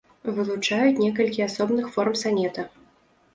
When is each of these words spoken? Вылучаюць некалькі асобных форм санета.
Вылучаюць 0.35 0.95
некалькі 1.03 1.43
асобных 1.49 1.93
форм 1.97 2.17
санета. 2.23 2.67